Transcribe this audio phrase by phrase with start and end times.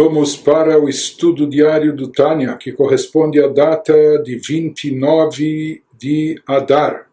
[0.00, 7.10] Vamos para o estudo diário do Tânia, que corresponde à data de 29 de Adar.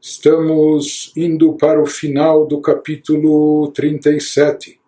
[0.00, 4.80] Estamos indo para o final do capítulo 37.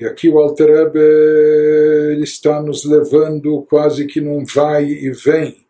[0.00, 5.64] E aqui o Alter Ebe está nos levando quase que num vai e vem.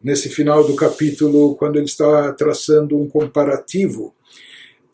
[0.00, 4.14] Nesse final do capítulo, quando ele está traçando um comparativo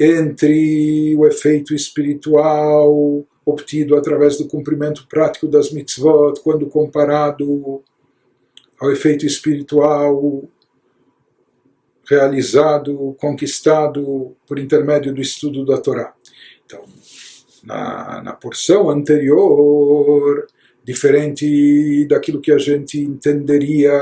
[0.00, 7.82] entre o efeito espiritual obtido através do cumprimento prático das mitzvot, quando comparado
[8.80, 10.44] ao efeito espiritual
[12.08, 16.12] realizado, conquistado por intermédio do estudo da Torá.
[16.64, 16.84] Então,
[17.64, 20.46] na, na porção anterior,
[20.84, 23.92] diferente daquilo que a gente entenderia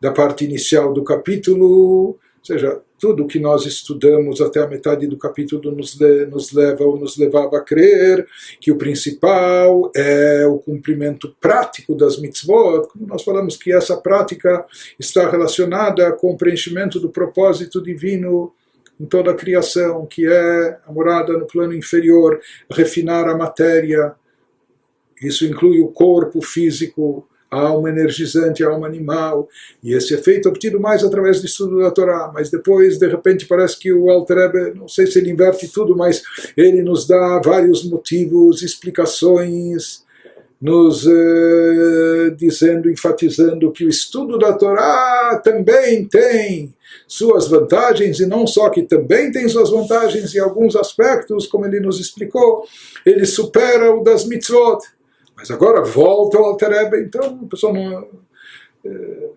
[0.00, 5.18] da parte inicial do capítulo, ou seja, tudo que nós estudamos até a metade do
[5.18, 8.26] capítulo nos, le, nos leva ou nos levava a crer
[8.58, 14.64] que o principal é o cumprimento prático das mitzvot, como nós falamos que essa prática
[14.98, 18.54] está relacionada com o preenchimento do propósito divino
[18.98, 24.14] em toda a criação, que é a morada no plano inferior, refinar a matéria.
[25.20, 29.48] Isso inclui o corpo físico, alma energizante, alma animal,
[29.82, 33.78] e esse efeito obtido mais através do estudo da Torá, mas depois, de repente, parece
[33.78, 36.22] que o Alter Rebbe, não sei se ele inverte tudo, mas
[36.56, 40.04] ele nos dá vários motivos, explicações,
[40.64, 46.72] nos eh, dizendo, enfatizando que o estudo da Torá também tem
[47.06, 51.80] suas vantagens, e não só que também tem suas vantagens em alguns aspectos, como ele
[51.80, 52.66] nos explicou,
[53.04, 54.78] ele supera o das mitzvot.
[55.36, 58.08] Mas agora volta ao Alter então o pessoal não.
[58.84, 59.28] É,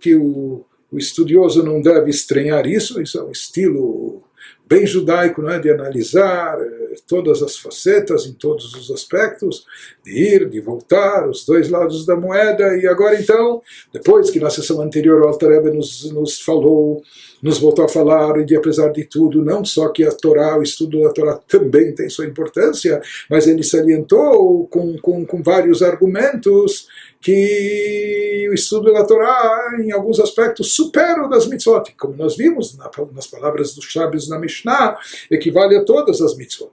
[0.00, 4.22] que o, o estudioso não deve estranhar isso, isso é um estilo
[4.68, 5.58] bem judaico, não é?
[5.58, 9.64] de analisar eh, todas as facetas, em todos os aspectos,
[10.04, 12.76] de ir, de voltar, os dois lados da moeda.
[12.76, 13.62] E agora então,
[13.92, 17.02] depois que na sessão anterior o Alter nos, nos falou,
[17.42, 20.62] nos voltou a falar, e de apesar de tudo, não só que a Torá, o
[20.62, 23.00] estudo da Torá também tem sua importância,
[23.30, 26.86] mas ele salientou com, com, com vários argumentos
[27.20, 31.94] que o estudo da Torá, em alguns aspectos, supera o das mitzvot.
[31.98, 32.76] Como nós vimos
[33.12, 34.96] nas palavras dos sábios na Mishnah,
[35.30, 36.70] equivale a todas as mitzvot.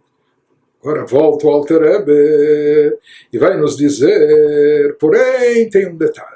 [0.82, 2.04] Agora volta o Alter
[3.34, 6.36] e vai nos dizer, porém, tem um detalhe.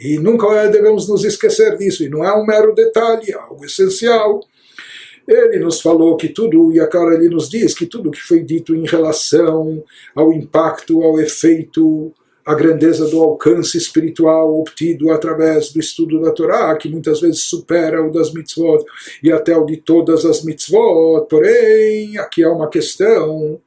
[0.00, 4.40] E nunca devemos nos esquecer disso, e não é um mero detalhe, é algo essencial.
[5.28, 8.74] Ele nos falou que tudo, e agora ele nos diz que tudo que foi dito
[8.74, 9.84] em relação
[10.16, 12.12] ao impacto, ao efeito
[12.44, 18.04] a grandeza do alcance espiritual obtido através do estudo da Torá, que muitas vezes supera
[18.04, 18.84] o das mitzvot
[19.22, 21.26] e até o de todas as mitzvot.
[21.28, 23.60] Porém, aqui há uma questão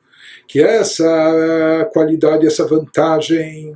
[0.47, 3.75] que essa qualidade, essa vantagem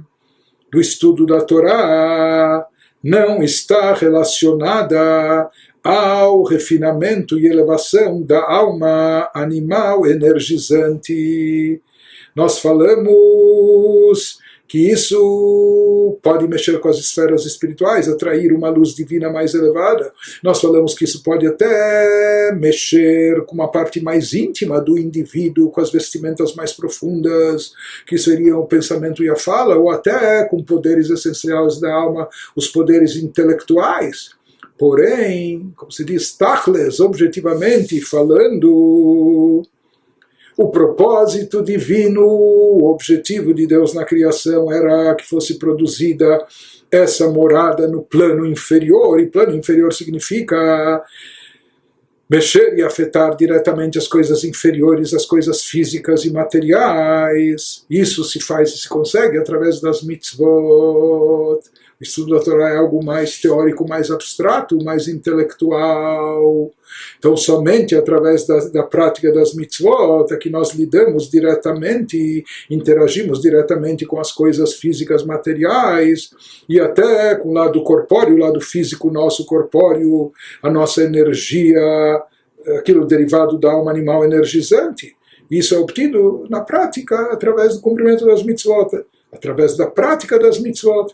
[0.72, 2.66] do estudo da Torá
[3.02, 5.50] não está relacionada
[5.82, 11.82] ao refinamento e elevação da alma animal energizante.
[12.36, 14.38] Nós falamos
[14.70, 20.14] que isso pode mexer com as esferas espirituais, atrair uma luz divina mais elevada.
[20.44, 25.82] Nós falamos que isso pode até mexer com uma parte mais íntima do indivíduo, com
[25.82, 27.74] as vestimentas mais profundas,
[28.06, 32.68] que seriam o pensamento e a fala, ou até com poderes essenciais da alma, os
[32.68, 34.38] poderes intelectuais.
[34.78, 39.64] Porém, como se diz, tachles, objetivamente falando,
[40.62, 46.46] o propósito divino, o objetivo de Deus na criação era que fosse produzida
[46.92, 51.02] essa morada no plano inferior, e plano inferior significa
[52.30, 57.86] mexer e afetar diretamente as coisas inferiores, as coisas físicas e materiais.
[57.90, 61.62] Isso se faz e se consegue através das mitzvot.
[62.00, 66.72] Estudo da Torá é algo mais teórico, mais abstrato, mais intelectual.
[67.18, 74.06] Então, somente através da, da prática das mitzvot é que nós lidamos diretamente, interagimos diretamente
[74.06, 76.30] com as coisas físicas materiais
[76.70, 80.32] e até com o lado corpóreo, o lado físico nosso corpóreo,
[80.64, 81.82] a nossa energia,
[82.78, 85.16] aquilo derivado da alma animal energizante.
[85.52, 89.04] Isso é obtido na prática através do cumprimento das mitzvot,
[89.34, 91.14] através da prática das mitzvot.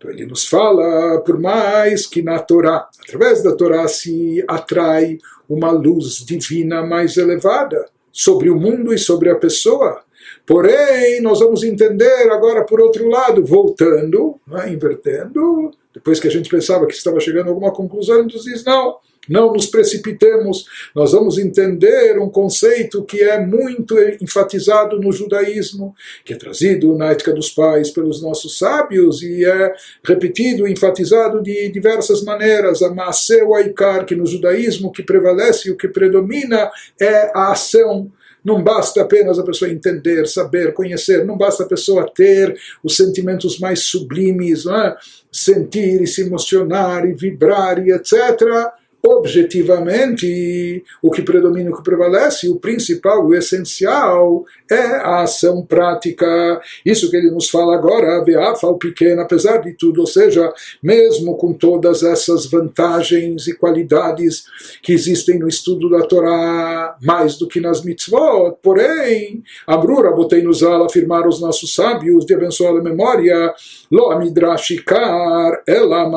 [0.00, 5.70] Então ele nos fala, por mais que na Torá, através da Torá se atrai uma
[5.70, 10.00] luz divina mais elevada sobre o mundo e sobre a pessoa.
[10.46, 14.70] Porém, nós vamos entender agora por outro lado, voltando, é?
[14.70, 18.96] invertendo, depois que a gente pensava que estava chegando a alguma conclusão, nos diz, não,
[19.28, 20.64] não nos precipitemos.
[20.94, 25.94] Nós vamos entender um conceito que é muito enfatizado no judaísmo,
[26.24, 29.72] que é trazido na ética dos pais pelos nossos sábios e é
[30.04, 32.82] repetido, enfatizado de diversas maneiras.
[32.82, 36.70] A Maaseu Aikar, que no judaísmo o que prevalece, o que predomina
[37.00, 38.10] é a ação
[38.42, 43.58] não basta apenas a pessoa entender, saber, conhecer, não basta a pessoa ter os sentimentos
[43.58, 44.96] mais sublimes, é?
[45.30, 48.72] sentir e se emocionar e vibrar e etc
[49.02, 56.60] objetivamente, o que predomina, o que prevalece, o principal, o essencial, é a ação prática.
[56.84, 60.52] Isso que ele nos fala agora, a o pequeno, apesar de tudo, ou seja,
[60.82, 64.44] mesmo com todas essas vantagens e qualidades
[64.82, 70.62] que existem no estudo da Torá, mais do que nas mitzvot, porém, Abrura, botei nos
[70.62, 73.52] ala, afirmar os nossos sábios, de abençoar a memória,
[73.90, 76.08] lo amidrashikar, ela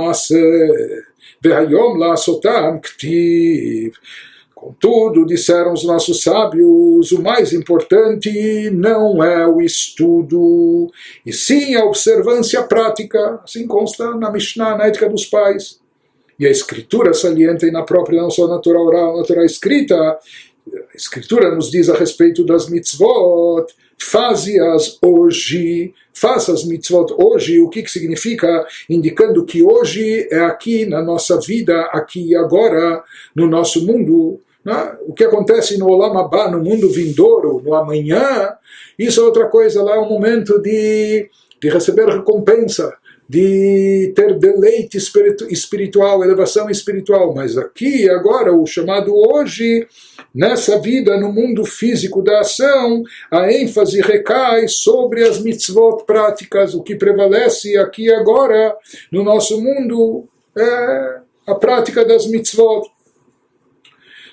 [1.44, 3.94] Vehayom Lasotam Ktiv.
[4.56, 10.90] Contudo, disseram os nossos sábios, o mais importante não é o estudo,
[11.25, 15.81] e sim a observância prática, assim consta na Mishnah, na ética dos pais.
[16.40, 20.18] E a escritura salienta, e na própria, não só na Torá oral, na Torá escrita,
[20.94, 23.66] a escritura nos diz a respeito das mitzvot,
[23.98, 28.66] faze-as hoje, faça as mitzvot hoje, o que, que significa?
[28.88, 33.04] Indicando que hoje é aqui na nossa vida, aqui e agora,
[33.36, 34.40] no nosso mundo.
[34.63, 34.95] Né?
[35.07, 36.13] O que acontece no Olam
[36.51, 38.54] no mundo vindouro, no amanhã,
[38.98, 41.28] isso é outra coisa, lá é um momento de,
[41.60, 42.94] de receber recompensa
[43.33, 44.95] de ter deleite
[45.50, 47.33] espiritual, elevação espiritual.
[47.33, 49.88] Mas aqui, agora, o chamado hoje,
[50.31, 53.01] nessa vida, no mundo físico da ação,
[53.31, 56.75] a ênfase recai sobre as mitzvot práticas.
[56.75, 58.77] O que prevalece aqui agora,
[59.12, 60.25] no nosso mundo,
[60.56, 62.88] é a prática das mitzvot.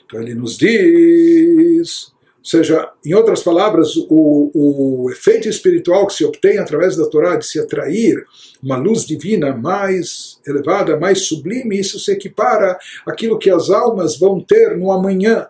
[0.04, 6.24] Então ele nos diz ou seja, em outras palavras, o, o efeito espiritual que se
[6.24, 8.24] obtém através da Torá de se atrair
[8.62, 14.40] uma luz divina mais elevada, mais sublime, isso se equipara àquilo que as almas vão
[14.40, 15.48] ter no amanhã.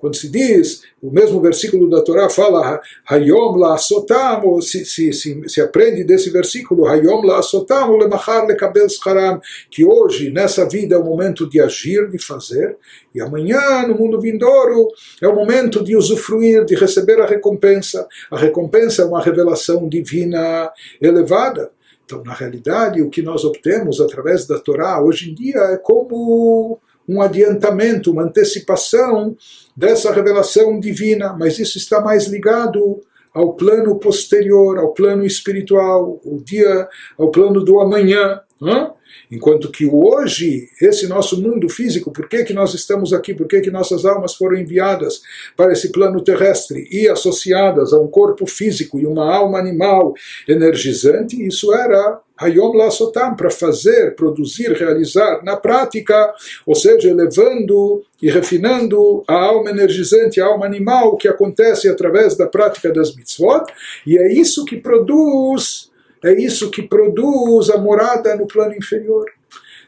[0.00, 5.12] Quando se diz, o mesmo versículo da Torá fala Hayom la asotam, ou se, se,
[5.12, 10.94] se, se aprende desse versículo Hayom la asotam, lemachar lekabel scharam, que hoje, nessa vida,
[10.94, 12.78] é o momento de agir, de fazer,
[13.14, 14.88] e amanhã, no mundo vindouro,
[15.20, 18.08] é o momento de usufruir, de receber a recompensa.
[18.30, 21.72] A recompensa é uma revelação divina elevada.
[22.06, 26.80] Então, na realidade, o que nós obtemos através da Torá hoje em dia é como
[27.10, 29.36] um adiantamento, uma antecipação
[29.76, 33.00] dessa revelação divina, mas isso está mais ligado
[33.34, 38.40] ao plano posterior, ao plano espiritual, o dia, ao plano do amanhã.
[38.62, 38.90] Hein?
[39.30, 43.60] Enquanto que hoje, esse nosso mundo físico, por que, que nós estamos aqui, por que,
[43.60, 45.22] que nossas almas foram enviadas
[45.56, 50.14] para esse plano terrestre e associadas a um corpo físico e uma alma animal
[50.48, 56.32] energizante, isso era Hayom Lasotam, para fazer, produzir, realizar na prática,
[56.66, 62.46] ou seja, elevando e refinando a alma energizante, a alma animal, que acontece através da
[62.46, 63.64] prática das mitzvot,
[64.06, 65.89] e é isso que produz
[66.24, 69.26] é isso que produz a morada no plano inferior.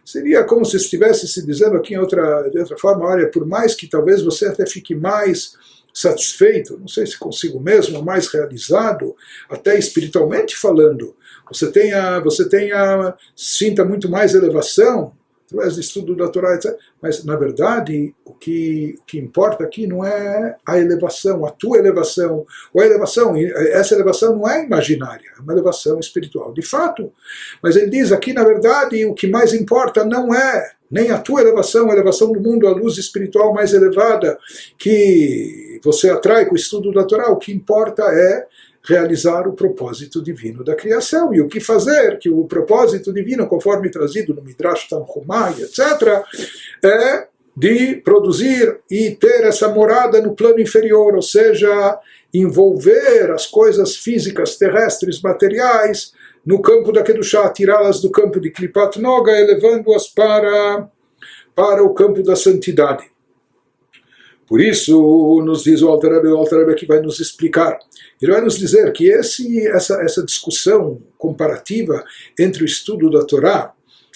[0.05, 3.75] Seria como se estivesse se dizendo aqui em outra, de outra forma, olha, por mais
[3.75, 5.55] que talvez você até fique mais
[5.95, 9.15] satisfeito, não sei se consigo mesmo, mais realizado,
[9.49, 11.15] até espiritualmente falando,
[11.47, 15.13] você tenha, você tenha, sinta muito mais elevação,
[15.53, 16.77] através do estudo da Torá, etc.
[17.01, 21.79] Mas, na verdade, o que, o que importa aqui não é a elevação, a tua
[21.79, 27.13] elevação, ou a elevação, essa elevação não é imaginária, é uma elevação espiritual, de fato.
[27.63, 31.41] Mas ele diz aqui, na verdade, o que mais importa não é nem a tua
[31.41, 34.39] elevação, a elevação do mundo, a luz espiritual mais elevada
[34.77, 38.47] que você atrai com o estudo da Torá, o que importa é
[38.85, 41.33] realizar o propósito divino da criação.
[41.33, 42.19] E o que fazer?
[42.19, 46.23] Que o propósito divino, conforme trazido no Midrash Tanhumai, etc.,
[46.85, 51.99] é de produzir e ter essa morada no plano inferior, ou seja,
[52.33, 56.13] envolver as coisas físicas, terrestres, materiais,
[56.45, 60.89] no campo da Kedushá, tirá-las do campo de Klipat Noga, elevando-as para,
[61.55, 63.12] para o campo da santidade.
[64.47, 67.79] Por isso, nos diz o Altareb, o Altareb que vai nos explicar.
[68.21, 72.05] Ele vai nos dizer que esse, essa, essa discussão comparativa
[72.39, 73.73] entre o estudo da Torá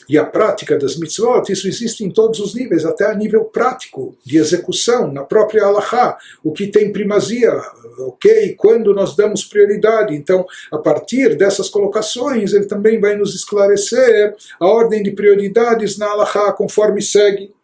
[0.08, 4.16] e a prática das mitzvot, isso existe em todos os níveis, até a nível prático,
[4.24, 7.52] de execução, na própria Allahá, o que tem primazia,
[7.98, 10.14] ok, quando nós damos prioridade.
[10.14, 16.06] Então, a partir dessas colocações, ele também vai nos esclarecer a ordem de prioridades na
[16.06, 17.55] Allahá, conforme segue.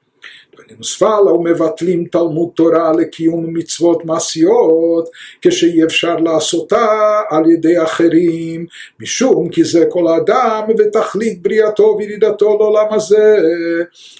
[0.98, 5.08] Fala, o mevatlim talmud Torah lekium mitzvot masiot,
[5.42, 8.66] כשאי אפשר לעשותה על ידי אחרים,
[9.00, 13.38] משום כי זה כל אדם ותכלית בריאתו וירידתו לעולם הזה,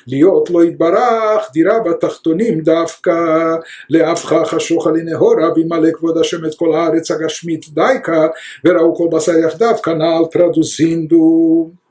[0.07, 3.15] להיות לא יתברך דירה בתחתונים דווקא,
[3.91, 8.27] להפכה חשוכה לנהורה, וימלא כבוד השם את כל הארץ הגשמית דייקה,
[8.65, 11.82] וראו כל בשר יחדיו, כנ"ל traduzindo.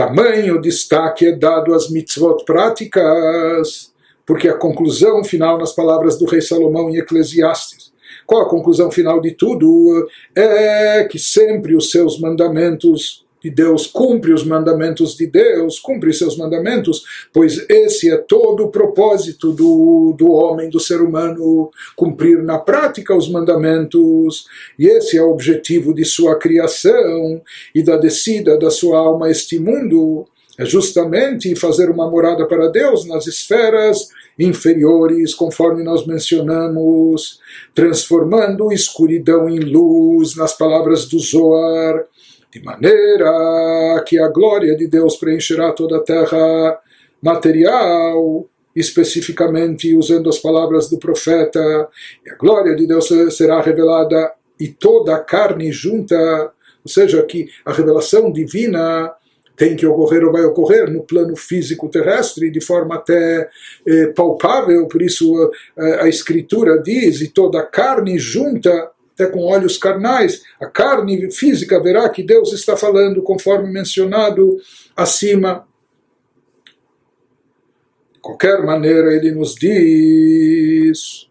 [0.00, 3.92] Tamanho destaque é dado às mitzvot práticas,
[4.24, 7.92] porque a conclusão final nas palavras do rei Salomão em Eclesiastes.
[8.26, 10.08] Qual a conclusão final de tudo?
[10.34, 16.36] É que sempre os seus mandamentos de Deus, cumpre os mandamentos de Deus, cumpre seus
[16.36, 22.58] mandamentos, pois esse é todo o propósito do, do homem, do ser humano, cumprir na
[22.58, 24.46] prática os mandamentos,
[24.78, 27.40] e esse é o objetivo de sua criação
[27.74, 30.26] e da descida da sua alma a este mundo,
[30.58, 37.40] é justamente fazer uma morada para Deus nas esferas inferiores, conforme nós mencionamos,
[37.74, 42.04] transformando escuridão em luz, nas palavras do Zoar,
[42.52, 46.78] de maneira que a glória de Deus preencherá toda a terra
[47.22, 51.88] material, especificamente usando as palavras do profeta,
[52.26, 56.16] e a glória de Deus será revelada e toda a carne junta,
[56.84, 59.12] ou seja, que a revelação divina
[59.56, 63.48] tem que ocorrer ou vai ocorrer no plano físico terrestre de forma até
[63.86, 68.90] eh, palpável, por isso eh, a escritura diz, e toda a carne junta
[69.20, 74.56] até com olhos carnais, a carne física verá que Deus está falando conforme mencionado
[74.96, 75.68] acima.
[78.14, 81.28] De qualquer maneira, ele nos diz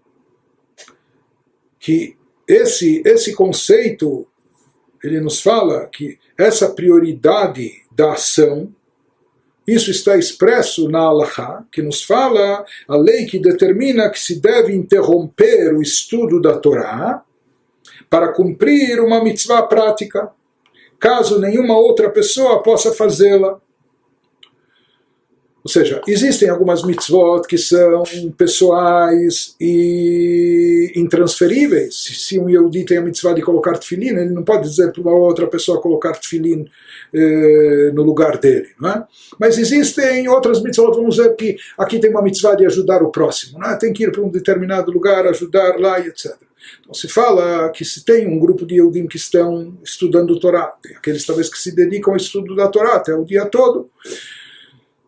[1.79, 2.15] que
[2.48, 4.27] esse, esse conceito,
[5.03, 8.74] ele nos fala que essa prioridade da ação,
[9.67, 14.74] isso está expresso na Allahá, que nos fala a lei que determina que se deve
[14.74, 17.24] interromper o estudo da Torá
[18.10, 20.30] para cumprir uma mitzvah prática,
[21.00, 23.60] caso nenhuma outra pessoa possa fazê-la.
[25.62, 28.04] Ou seja, existem algumas mitzvot que são
[28.38, 31.96] pessoais e intransferíveis.
[31.96, 35.13] Se um Yehudi tem a mitzvah de colocar tefilin, ele não pode dizer para uma
[35.13, 36.66] outra pessoa colocar tefilin
[37.13, 38.70] eh, no lugar dele.
[38.80, 39.06] Não é?
[39.38, 43.60] Mas existem outras mitzvot, vamos dizer que aqui tem uma mitzvah de ajudar o próximo.
[43.60, 43.78] Não é?
[43.78, 46.49] Tem que ir para um determinado lugar, ajudar lá e etc.
[46.79, 50.95] Então se fala que se tem um grupo de Yehudim que estão estudando Torá, tem
[50.95, 53.89] aqueles talvez que se dedicam ao estudo da Torá até o dia todo,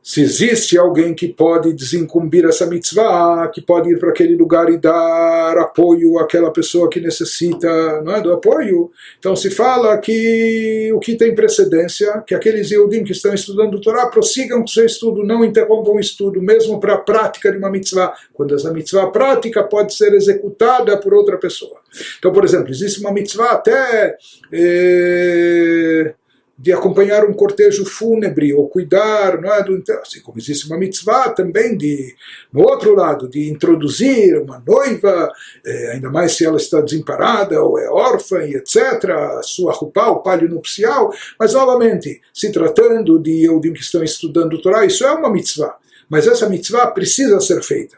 [0.04, 4.78] se existe alguém que pode desincumbir essa mitzvah, que pode ir para aquele lugar e
[4.78, 8.90] dar apoio àquela pessoa que necessita não é, do apoio,
[9.20, 13.82] então se fala que o que tem precedência, que aqueles Yehudim que estão estudando o
[13.82, 17.70] Torá prossigam com seu estudo, não interrompam o estudo, mesmo para a prática de uma
[17.70, 21.80] mitzvah, quando essa mitzvah prática pode ser executada por outra pessoa.
[22.18, 24.18] Então, por exemplo, existe uma mitzvah até.
[24.52, 26.14] Eh,
[26.62, 31.30] de acompanhar um cortejo fúnebre ou cuidar, não é, do, assim como existe uma mitzvah
[31.30, 32.16] também de,
[32.54, 35.32] no outro lado, de introduzir uma noiva,
[35.66, 40.12] eh, ainda mais se ela está desemparada ou é órfã e etc., a sua roupa,
[40.12, 45.04] o palio nupcial, mas novamente, se tratando de Eudim que estão estudando o Torá, isso
[45.04, 45.76] é uma mitzvah,
[46.08, 47.98] mas essa mitzvah precisa ser feita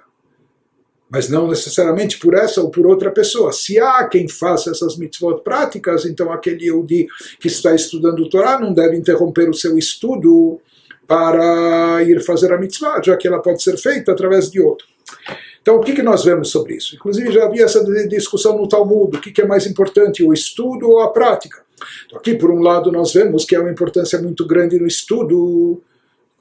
[1.13, 3.53] mas não necessariamente por essa ou por outra pessoa.
[3.53, 7.05] Se há quem faça essas mitzvot práticas, então aquele Yehudi
[7.39, 10.59] que está estudando o Torá não deve interromper o seu estudo
[11.07, 14.87] para ir fazer a mitzvah, já que ela pode ser feita através de outro.
[15.61, 16.95] Então, o que, que nós vemos sobre isso?
[16.95, 20.89] Inclusive, já havia essa discussão no Talmud: o que, que é mais importante, o estudo
[20.89, 21.61] ou a prática?
[22.07, 25.79] Então, aqui, por um lado, nós vemos que há uma importância muito grande no estudo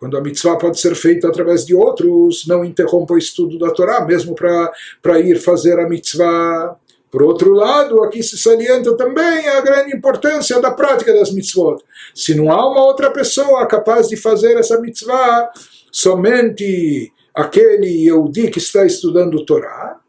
[0.03, 4.05] quando a mitzvah pode ser feita através de outros, não interrompa o estudo da Torá,
[4.05, 6.75] mesmo para ir fazer a mitzvah.
[7.09, 11.85] Por outro lado, aqui se salienta também a grande importância da prática das mitzvot.
[12.13, 15.53] Se não há uma outra pessoa capaz de fazer essa mitzvah,
[15.93, 20.01] somente aquele Yehudi que está estudando Torá,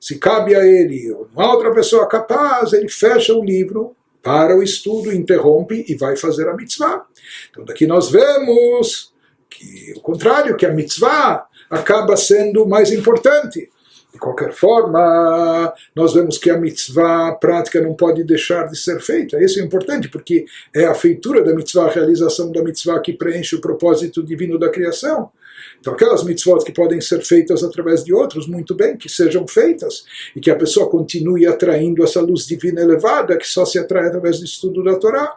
[0.00, 4.56] se cabe a ele ou não há outra pessoa capaz, ele fecha o livro para
[4.56, 7.04] o estudo, interrompe e vai fazer a mitzvah.
[7.50, 9.09] Então daqui nós vemos
[9.50, 13.68] que o contrário, que a mitzvah acaba sendo mais importante.
[14.12, 19.42] De qualquer forma, nós vemos que a mitzvah prática não pode deixar de ser feita.
[19.42, 23.54] Isso é importante, porque é a feitura da mitzvah, a realização da mitzvah que preenche
[23.54, 25.30] o propósito divino da criação.
[25.78, 30.04] Então, aquelas mitzvot que podem ser feitas através de outros, muito bem, que sejam feitas,
[30.34, 34.40] e que a pessoa continue atraindo essa luz divina elevada, que só se atrai através
[34.40, 35.36] do estudo da Torá.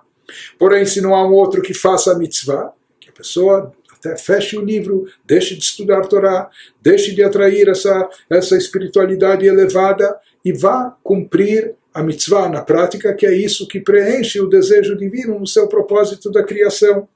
[0.57, 3.71] Porém, se não há um outro que faça a mitzvah, que a pessoa
[4.17, 6.49] feche o livro, deixe de estudar Torá,
[6.81, 13.25] deixe de atrair essa, essa espiritualidade elevada e vá cumprir a mitzvah na prática, que
[13.25, 17.07] é isso que preenche o desejo divino no seu propósito da criação.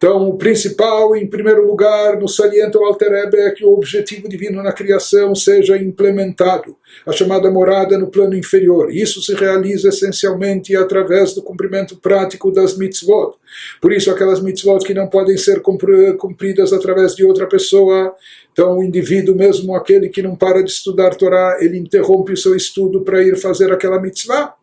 [0.00, 4.30] Então, o principal, em primeiro lugar, no salienta o Alter Ebe, é que o objetivo
[4.30, 6.74] divino na criação seja implementado,
[7.06, 8.90] a chamada morada no plano inferior.
[8.90, 13.34] Isso se realiza essencialmente através do cumprimento prático das mitzvot.
[13.78, 18.16] Por isso, aquelas mitzvot que não podem ser cumpridas através de outra pessoa,
[18.54, 22.56] então o indivíduo, mesmo aquele que não para de estudar Torá, ele interrompe o seu
[22.56, 24.54] estudo para ir fazer aquela mitzvah.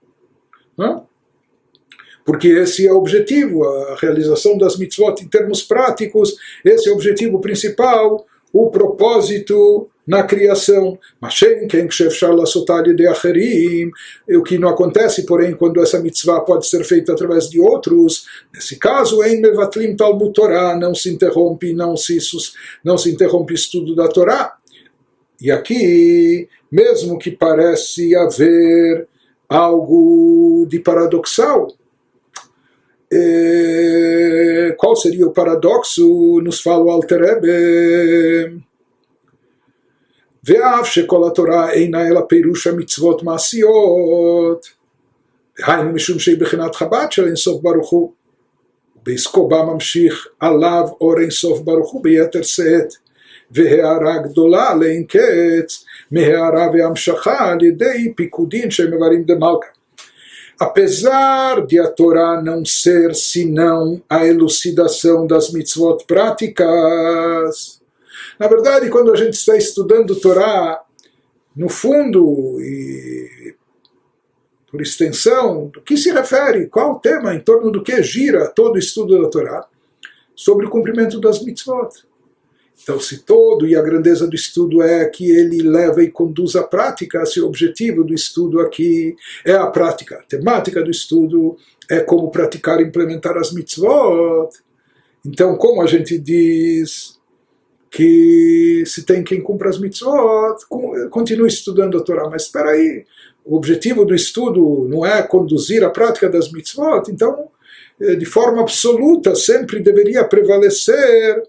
[0.75, 1.06] Não?
[2.27, 6.96] Porque esse é o objetivo, a realização das mitzvot em termos práticos, esse é o
[6.96, 11.00] objetivo principal, o propósito na criação.
[11.22, 11.39] Mas
[14.27, 18.77] o que não acontece, porém, quando essa mitzvah pode ser feita através de outros, nesse
[18.77, 22.17] caso, em mevatlim talmud Torah, não se interrompe, não se,
[22.84, 24.57] não se interrompe o estudo da Torá.
[25.39, 29.07] E aqui, mesmo que parece haver
[29.48, 31.69] algo de paradoxal,
[33.13, 36.41] é, qual seria o paradoxo?
[36.41, 38.67] Nos fala o Alter Ebe.
[40.47, 44.67] ואף שכל התורה אינה אלא פירוש המצוות מעשיות,
[45.65, 48.11] היינו משום שהיא בחינת חב"ד של אינסוף ברוך הוא,
[48.97, 52.93] ובעסקו בה ממשיך עליו אור אינסוף ברוך הוא ביתר שאת,
[53.51, 59.76] והערה גדולה לאין קץ מהערה והמשכה על ידי פיקודין שהם איברים דמלכה.
[60.59, 67.81] Apesar de a Torá não ser senão a elucidação das mitzvot práticas,
[68.39, 70.81] na verdade, quando a gente está estudando Torá,
[71.55, 73.55] no fundo e
[74.71, 78.75] por extensão, do que se refere, qual o tema, em torno do que gira todo
[78.75, 79.65] o estudo da Torá,
[80.35, 81.89] sobre o cumprimento das mitzvot.
[82.81, 86.63] Então, se todo, e a grandeza do estudo é que ele leva e conduz à
[86.63, 91.58] prática, se o objetivo do estudo aqui é a prática, a temática do estudo
[91.89, 94.49] é como praticar e implementar as mitzvot.
[95.25, 97.17] Então, como a gente diz
[97.89, 100.58] que se tem quem cumpra as mitzvot,
[101.10, 103.06] continue estudando a Torá, mas espera aí,
[103.43, 107.49] o objetivo do estudo não é conduzir a prática das mitzvot, então,
[107.99, 111.43] eh, de forma absoluta, sempre deveria prevalecer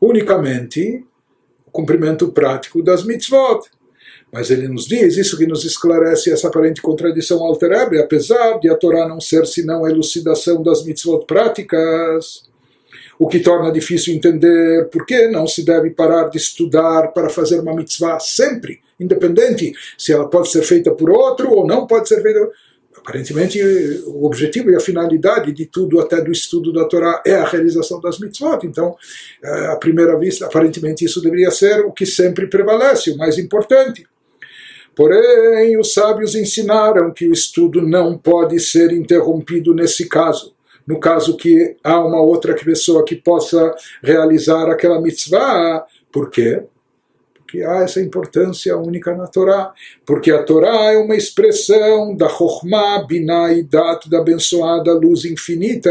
[0.00, 1.04] unicamente
[1.66, 3.60] o cumprimento prático das mitzvot.
[4.32, 8.74] Mas ele nos diz, isso que nos esclarece essa aparente contradição alterável, apesar de a
[8.74, 12.48] Torá não ser senão a elucidação das mitzvot práticas,
[13.18, 17.58] o que torna difícil entender por que não se deve parar de estudar para fazer
[17.58, 22.22] uma mitzvah sempre, independente se ela pode ser feita por outro ou não pode ser
[22.22, 22.48] feita
[23.08, 23.58] Aparentemente,
[24.04, 27.98] o objetivo e a finalidade de tudo, até do estudo da Torá, é a realização
[28.02, 28.66] das mitzvot.
[28.66, 28.94] Então,
[29.42, 34.06] eh, à primeira vista, aparentemente, isso deveria ser o que sempre prevalece, o mais importante.
[34.94, 40.54] Porém, os sábios ensinaram que o estudo não pode ser interrompido nesse caso.
[40.86, 46.62] No caso que há uma outra pessoa que possa realizar aquela mitzvah, por quê?
[47.48, 49.72] Que há essa importância única na Torá,
[50.04, 55.90] porque a Torá é uma expressão da Chokhmah, Binah e Dat, da abençoada luz infinita.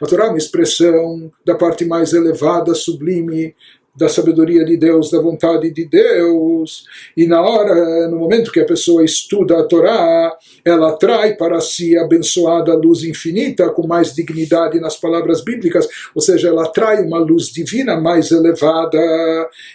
[0.00, 3.54] A Torá é uma expressão da parte mais elevada, sublime
[3.96, 6.84] da sabedoria de Deus, da vontade de Deus.
[7.16, 11.96] E na hora, no momento que a pessoa estuda a Torá, ela atrai para si
[11.96, 17.18] a abençoada luz infinita com mais dignidade nas palavras bíblicas, ou seja, ela atrai uma
[17.18, 18.98] luz divina mais elevada.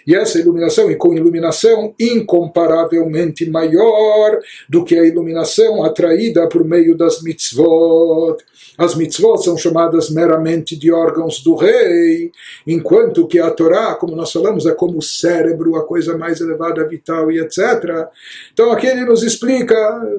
[0.05, 6.97] E essa iluminação, e com iluminação incomparavelmente maior do que a iluminação atraída por meio
[6.97, 8.38] das mitzvot.
[8.77, 12.32] As mitzvot são chamadas meramente de órgãos do rei,
[12.65, 16.87] enquanto que a Torá, como nós falamos, é como o cérebro, a coisa mais elevada,
[16.87, 18.07] vital e etc.
[18.51, 19.75] Então aqui ele nos explica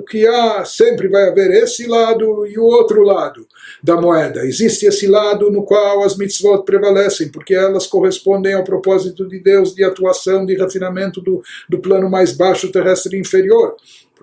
[0.09, 3.47] que há, sempre vai haver esse lado e o outro lado
[3.83, 4.47] da moeda.
[4.47, 9.75] Existe esse lado no qual as mitzvot prevalecem, porque elas correspondem ao propósito de Deus
[9.75, 13.75] de atuação, de refinamento do, do plano mais baixo terrestre inferior.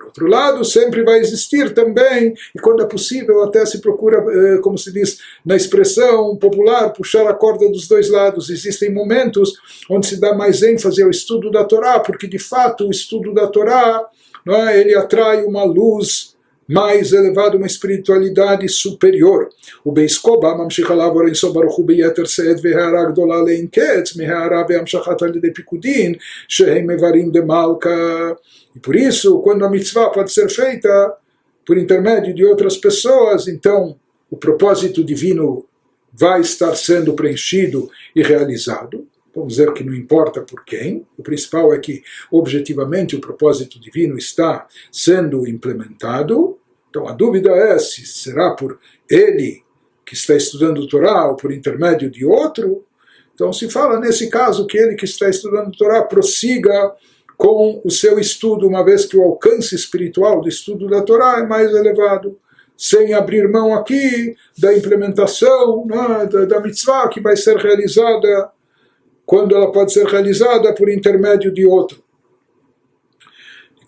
[0.08, 4.78] Outro lado, sempre vai existir também, e quando é possível, até se procura, eh, como
[4.78, 8.48] se diz na expressão popular, puxar a corda dos dois lados.
[8.48, 9.52] Existem momentos
[9.88, 13.46] onde se dá mais ênfase ao estudo da Torá, porque de fato o estudo da
[13.48, 14.06] Torá
[14.46, 16.34] não é, ele atrai uma luz
[16.68, 19.48] mais elevado, uma espiritualidade superior.
[19.82, 21.50] O Beiskoba mamshich alav orenso
[21.82, 23.70] beyeter se'ed ve'hara gdola le'in
[24.16, 24.66] mehara
[26.46, 28.36] shehem mevarim de malka.
[28.76, 31.16] E por isso, quando a mitzvah pode ser feita
[31.64, 33.96] por intermédio de outras pessoas, então
[34.30, 35.64] o propósito divino
[36.12, 39.06] vai estar sendo preenchido e realizado.
[39.34, 44.18] Vamos dizer que não importa por quem, o principal é que objetivamente o propósito divino
[44.18, 46.57] está sendo implementado
[46.98, 48.76] então a dúvida é se será por
[49.08, 49.62] ele
[50.04, 52.84] que está estudando Torá ou por intermédio de outro.
[53.32, 56.92] Então se fala nesse caso que ele que está estudando Torá prossiga
[57.36, 61.46] com o seu estudo, uma vez que o alcance espiritual do estudo da Torá é
[61.46, 62.36] mais elevado
[62.76, 68.50] sem abrir mão aqui da implementação né, da, da mitzvah que vai ser realizada
[69.24, 72.02] quando ela pode ser realizada por intermédio de outro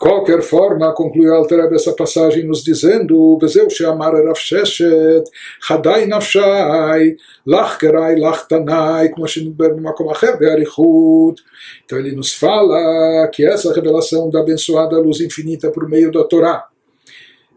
[0.00, 5.24] qualquer forma, conclui concluiu Altareb essa passagem nos dizendo: Bezeu Shamar Rav Sheshet,
[5.68, 11.42] Hadai Nafshai, Lach Gerai, Lach Tanai, como Shinber Makomacher Be'arichut.
[11.84, 16.69] Então ele nos fala que essa revelação da abençoada luz infinita por meio da Torá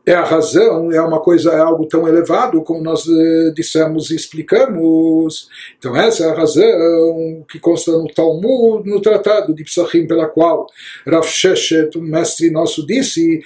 [0.06, 4.16] é a razão, é uma coisa, é algo tão elevado como nós eh, dissemos e
[4.16, 5.48] explicamos.
[5.80, 10.68] Então essa é a razão que consta no Talmud, no tratado de Psachim, pela qual
[11.08, 13.42] Rav Sheshet, o mestre nosso, disse,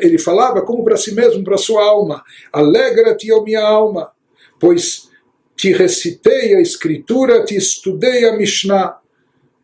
[0.00, 4.10] ele falava como para si mesmo, para sua alma, alegra-te, ó minha alma,
[4.58, 5.10] pois
[5.54, 8.96] te recitei a escritura, te estudei a Mishnah.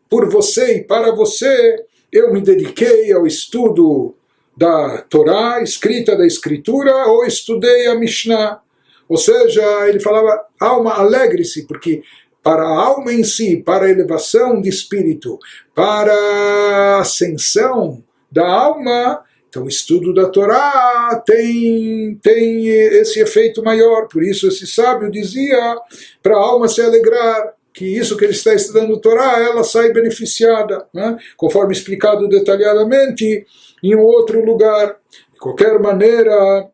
[0.07, 4.13] Por você e para você, eu me dediquei ao estudo
[4.55, 8.59] da Torá, escrita da Escritura, ou estudei a Mishnah.
[9.07, 12.01] Ou seja, ele falava, alma, alegre-se, porque
[12.41, 15.39] para a alma em si, para a elevação de espírito,
[15.73, 19.23] para a ascensão da alma,
[19.55, 24.07] então o estudo da Torá tem, tem esse efeito maior.
[24.09, 25.77] Por isso esse sábio dizia
[26.21, 29.91] para a alma se alegrar, que isso que ele está estudando a Torá, ela sai
[29.91, 31.17] beneficiada, né?
[31.35, 33.45] conforme explicado detalhadamente
[33.83, 34.95] em outro lugar.
[35.33, 36.69] De qualquer maneira,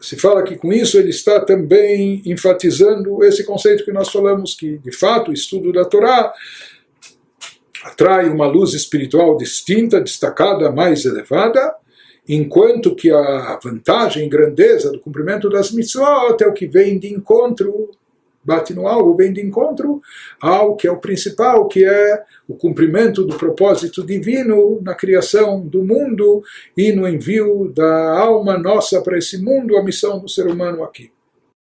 [0.00, 4.78] se fala que com isso ele está também enfatizando esse conceito que nós falamos, que
[4.78, 6.32] de fato o estudo da Torá
[7.82, 11.74] atrai uma luz espiritual distinta, destacada, mais elevada,
[12.28, 17.12] enquanto que a vantagem e grandeza do cumprimento das mitzvot é o que vem de
[17.12, 17.90] encontro
[18.48, 20.00] bate no algo, vem de encontro
[20.40, 25.84] ao que é o principal, que é o cumprimento do propósito divino na criação do
[25.84, 26.42] mundo
[26.74, 31.12] e no envio da alma nossa para esse mundo, a missão do ser humano aqui.